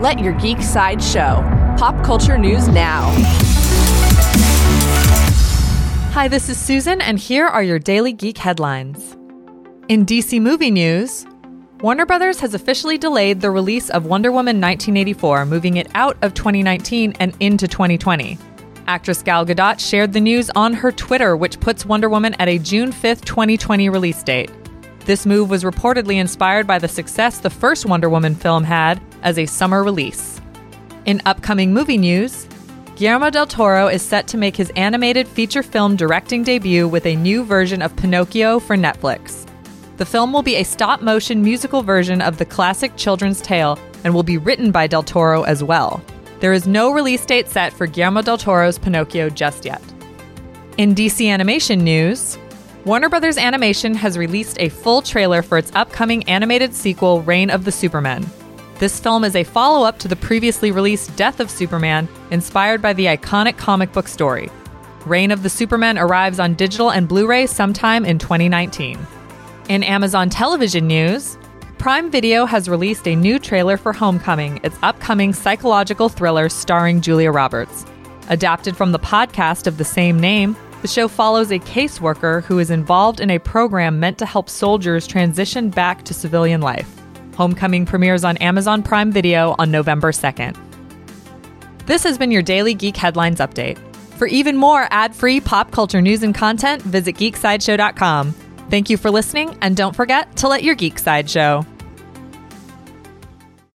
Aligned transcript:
Let 0.00 0.18
your 0.18 0.32
geek 0.32 0.62
side 0.62 1.02
show. 1.02 1.44
Pop 1.76 2.02
culture 2.02 2.38
news 2.38 2.68
now. 2.68 3.10
Hi, 6.14 6.26
this 6.26 6.48
is 6.48 6.58
Susan, 6.58 7.02
and 7.02 7.18
here 7.18 7.46
are 7.46 7.62
your 7.62 7.78
daily 7.78 8.14
geek 8.14 8.38
headlines. 8.38 9.12
In 9.88 10.06
DC 10.06 10.40
movie 10.40 10.70
news, 10.70 11.26
Warner 11.82 12.06
Brothers 12.06 12.40
has 12.40 12.54
officially 12.54 12.96
delayed 12.96 13.42
the 13.42 13.50
release 13.50 13.90
of 13.90 14.06
Wonder 14.06 14.32
Woman 14.32 14.58
1984, 14.58 15.44
moving 15.44 15.76
it 15.76 15.88
out 15.94 16.16
of 16.22 16.32
2019 16.32 17.12
and 17.20 17.36
into 17.38 17.68
2020. 17.68 18.38
Actress 18.86 19.22
Gal 19.22 19.44
Gadot 19.44 19.78
shared 19.78 20.14
the 20.14 20.20
news 20.20 20.48
on 20.56 20.72
her 20.72 20.90
Twitter, 20.90 21.36
which 21.36 21.60
puts 21.60 21.84
Wonder 21.84 22.08
Woman 22.08 22.32
at 22.38 22.48
a 22.48 22.58
June 22.58 22.90
5th, 22.90 23.26
2020 23.26 23.90
release 23.90 24.22
date. 24.22 24.50
This 25.06 25.26
move 25.26 25.50
was 25.50 25.64
reportedly 25.64 26.16
inspired 26.16 26.66
by 26.66 26.78
the 26.78 26.88
success 26.88 27.38
the 27.38 27.50
first 27.50 27.86
Wonder 27.86 28.08
Woman 28.08 28.34
film 28.34 28.64
had 28.64 29.00
as 29.22 29.38
a 29.38 29.46
summer 29.46 29.82
release. 29.82 30.40
In 31.06 31.22
upcoming 31.24 31.72
movie 31.72 31.98
news, 31.98 32.46
Guillermo 32.96 33.30
del 33.30 33.46
Toro 33.46 33.88
is 33.88 34.02
set 34.02 34.28
to 34.28 34.36
make 34.36 34.56
his 34.56 34.70
animated 34.76 35.26
feature 35.26 35.62
film 35.62 35.96
directing 35.96 36.42
debut 36.44 36.86
with 36.86 37.06
a 37.06 37.16
new 37.16 37.44
version 37.44 37.80
of 37.80 37.96
Pinocchio 37.96 38.60
for 38.60 38.76
Netflix. 38.76 39.46
The 39.96 40.04
film 40.04 40.32
will 40.32 40.42
be 40.42 40.56
a 40.56 40.64
stop 40.64 41.00
motion 41.00 41.42
musical 41.42 41.82
version 41.82 42.20
of 42.20 42.36
the 42.36 42.44
classic 42.44 42.94
children's 42.96 43.40
tale 43.40 43.78
and 44.04 44.14
will 44.14 44.22
be 44.22 44.36
written 44.36 44.70
by 44.70 44.86
del 44.86 45.02
Toro 45.02 45.44
as 45.44 45.64
well. 45.64 46.02
There 46.40 46.52
is 46.52 46.66
no 46.66 46.90
release 46.90 47.24
date 47.24 47.48
set 47.48 47.72
for 47.72 47.86
Guillermo 47.86 48.20
del 48.22 48.38
Toro's 48.38 48.78
Pinocchio 48.78 49.30
just 49.30 49.64
yet. 49.64 49.82
In 50.76 50.94
DC 50.94 51.26
animation 51.26 51.82
news, 51.82 52.38
Warner 52.86 53.10
Brothers 53.10 53.36
Animation 53.36 53.94
has 53.94 54.16
released 54.16 54.58
a 54.58 54.70
full 54.70 55.02
trailer 55.02 55.42
for 55.42 55.58
its 55.58 55.70
upcoming 55.74 56.24
animated 56.24 56.74
sequel, 56.74 57.20
Reign 57.20 57.50
of 57.50 57.66
the 57.66 57.72
Supermen. 57.72 58.24
This 58.78 58.98
film 58.98 59.22
is 59.22 59.36
a 59.36 59.44
follow 59.44 59.86
up 59.86 59.98
to 59.98 60.08
the 60.08 60.16
previously 60.16 60.70
released 60.72 61.14
Death 61.14 61.40
of 61.40 61.50
Superman, 61.50 62.08
inspired 62.30 62.80
by 62.80 62.94
the 62.94 63.04
iconic 63.04 63.58
comic 63.58 63.92
book 63.92 64.08
story. 64.08 64.48
Reign 65.04 65.30
of 65.30 65.42
the 65.42 65.50
Supermen 65.50 65.98
arrives 65.98 66.40
on 66.40 66.54
digital 66.54 66.90
and 66.90 67.06
Blu 67.06 67.26
ray 67.26 67.46
sometime 67.46 68.06
in 68.06 68.18
2019. 68.18 68.98
In 69.68 69.82
Amazon 69.82 70.30
television 70.30 70.86
news, 70.86 71.36
Prime 71.76 72.10
Video 72.10 72.46
has 72.46 72.66
released 72.66 73.06
a 73.06 73.14
new 73.14 73.38
trailer 73.38 73.76
for 73.76 73.92
Homecoming, 73.92 74.58
its 74.62 74.78
upcoming 74.82 75.34
psychological 75.34 76.08
thriller 76.08 76.48
starring 76.48 77.02
Julia 77.02 77.30
Roberts. 77.30 77.84
Adapted 78.30 78.74
from 78.74 78.92
the 78.92 78.98
podcast 78.98 79.66
of 79.66 79.76
the 79.76 79.84
same 79.84 80.18
name, 80.18 80.56
the 80.82 80.88
show 80.88 81.08
follows 81.08 81.50
a 81.50 81.58
caseworker 81.58 82.42
who 82.44 82.58
is 82.58 82.70
involved 82.70 83.20
in 83.20 83.30
a 83.30 83.38
program 83.38 84.00
meant 84.00 84.18
to 84.18 84.26
help 84.26 84.48
soldiers 84.48 85.06
transition 85.06 85.70
back 85.70 86.04
to 86.04 86.14
civilian 86.14 86.60
life. 86.60 86.88
Homecoming 87.36 87.86
premieres 87.86 88.24
on 88.24 88.36
Amazon 88.38 88.82
Prime 88.82 89.12
Video 89.12 89.54
on 89.58 89.70
November 89.70 90.12
2nd. 90.12 90.56
This 91.86 92.04
has 92.04 92.18
been 92.18 92.30
your 92.30 92.42
daily 92.42 92.74
Geek 92.74 92.96
Headlines 92.96 93.40
Update. 93.40 93.78
For 94.16 94.26
even 94.26 94.56
more 94.56 94.86
ad 94.90 95.14
free 95.14 95.40
pop 95.40 95.70
culture 95.70 96.02
news 96.02 96.22
and 96.22 96.34
content, 96.34 96.82
visit 96.82 97.16
geeksideshow.com. 97.16 98.32
Thank 98.70 98.90
you 98.90 98.96
for 98.96 99.10
listening, 99.10 99.56
and 99.62 99.76
don't 99.76 99.96
forget 99.96 100.36
to 100.36 100.48
let 100.48 100.62
your 100.62 100.74
geek 100.74 100.98
side 100.98 101.28
show. 101.28 101.66